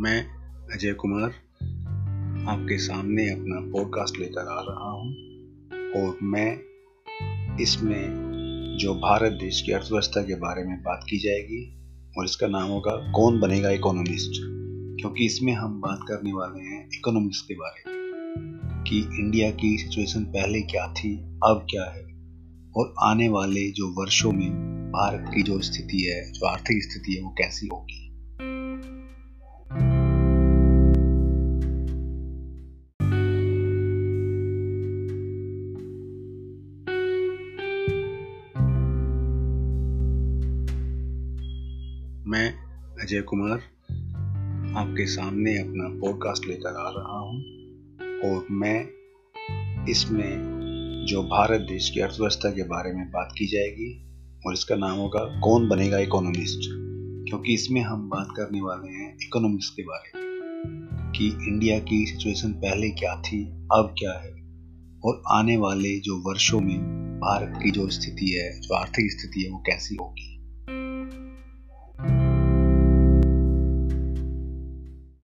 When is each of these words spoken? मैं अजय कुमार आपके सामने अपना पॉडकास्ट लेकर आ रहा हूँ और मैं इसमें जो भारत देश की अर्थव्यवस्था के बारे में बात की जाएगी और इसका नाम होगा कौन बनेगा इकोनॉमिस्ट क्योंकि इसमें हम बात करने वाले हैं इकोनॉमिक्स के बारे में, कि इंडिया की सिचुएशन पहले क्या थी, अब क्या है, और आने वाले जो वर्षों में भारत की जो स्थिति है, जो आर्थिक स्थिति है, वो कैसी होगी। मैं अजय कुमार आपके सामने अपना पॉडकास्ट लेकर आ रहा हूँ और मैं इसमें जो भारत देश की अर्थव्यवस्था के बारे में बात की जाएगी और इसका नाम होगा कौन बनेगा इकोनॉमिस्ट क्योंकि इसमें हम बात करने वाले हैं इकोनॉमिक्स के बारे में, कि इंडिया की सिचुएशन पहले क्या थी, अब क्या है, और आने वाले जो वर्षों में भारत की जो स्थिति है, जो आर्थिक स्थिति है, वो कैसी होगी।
मैं 0.00 0.26
अजय 0.74 0.92
कुमार 0.92 1.30
आपके 2.48 2.78
सामने 2.78 3.30
अपना 3.30 3.72
पॉडकास्ट 3.72 4.18
लेकर 4.18 4.40
आ 4.40 4.60
रहा 4.60 4.90
हूँ 4.90 5.14
और 5.92 6.18
मैं 6.22 6.58
इसमें 7.56 8.06
जो 8.80 8.94
भारत 8.94 9.32
देश 9.32 9.62
की 9.62 9.72
अर्थव्यवस्था 9.72 10.22
के 10.22 10.34
बारे 10.34 10.64
में 10.64 10.80
बात 10.80 11.00
की 11.10 11.18
जाएगी 11.18 11.80
और 12.18 12.24
इसका 12.24 12.46
नाम 12.46 12.68
होगा 12.68 13.12
कौन 13.12 13.40
बनेगा 13.40 13.70
इकोनॉमिस्ट 13.70 14.30
क्योंकि 15.00 15.26
इसमें 15.26 15.52
हम 15.52 15.80
बात 15.80 16.00
करने 16.08 16.32
वाले 16.32 16.62
हैं 16.62 16.88
इकोनॉमिक्स 16.94 17.40
के 17.40 17.54
बारे 17.54 17.90
में, 17.90 17.98
कि 18.84 18.98
इंडिया 18.98 19.50
की 19.50 19.78
सिचुएशन 19.78 20.24
पहले 20.24 20.60
क्या 20.60 20.92
थी, 20.92 21.16
अब 21.46 21.66
क्या 21.70 21.84
है, 21.84 22.04
और 22.76 22.94
आने 23.02 23.28
वाले 23.28 23.70
जो 23.70 24.02
वर्षों 24.02 24.32
में 24.32 24.50
भारत 24.88 25.30
की 25.34 25.42
जो 25.42 25.60
स्थिति 25.60 26.02
है, 26.02 26.32
जो 26.32 26.46
आर्थिक 26.46 26.82
स्थिति 26.82 27.12
है, 27.14 27.22
वो 27.22 27.30
कैसी 27.30 27.66
होगी। 27.66 28.04
मैं 42.28 42.54
अजय 43.02 43.20
कुमार 43.20 43.58
आपके 44.76 45.06
सामने 45.06 45.58
अपना 45.58 46.00
पॉडकास्ट 46.00 46.46
लेकर 46.46 46.68
आ 46.68 46.88
रहा 46.88 47.18
हूँ 47.18 47.40
और 48.20 48.46
मैं 48.50 48.84
इसमें 49.86 50.36
जो 51.08 51.22
भारत 51.22 51.60
देश 51.60 51.90
की 51.90 52.00
अर्थव्यवस्था 52.00 52.50
के 52.50 52.62
बारे 52.62 52.92
में 52.92 53.08
बात 53.08 53.28
की 53.38 53.46
जाएगी 53.46 54.06
और 54.46 54.52
इसका 54.52 54.76
नाम 54.76 54.98
होगा 54.98 55.40
कौन 55.40 55.68
बनेगा 55.68 55.98
इकोनॉमिस्ट 55.98 56.58
क्योंकि 57.28 57.54
इसमें 57.54 57.80
हम 57.80 58.08
बात 58.08 58.28
करने 58.36 58.60
वाले 58.60 58.92
हैं 58.92 59.16
इकोनॉमिक्स 59.22 59.70
के 59.70 59.82
बारे 59.82 60.18
में, 60.18 60.38
कि 61.12 61.28
इंडिया 61.28 61.78
की 61.78 62.06
सिचुएशन 62.06 62.52
पहले 62.52 62.90
क्या 62.90 63.22
थी, 63.22 63.44
अब 63.48 63.94
क्या 63.98 64.12
है, 64.12 64.34
और 65.04 65.22
आने 65.30 65.56
वाले 65.56 65.98
जो 65.98 66.30
वर्षों 66.30 66.60
में 66.60 66.78
भारत 67.20 67.60
की 67.62 67.70
जो 67.70 67.88
स्थिति 67.88 68.30
है, 68.30 68.60
जो 68.60 68.74
आर्थिक 68.74 69.10
स्थिति 69.10 69.42
है, 69.42 69.50
वो 69.50 69.58
कैसी 69.58 69.96
होगी। 70.00 70.37